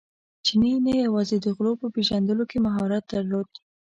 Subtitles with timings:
[0.45, 3.49] چیني نه یوازې د غلو په پېژندلو کې مهارت درلود.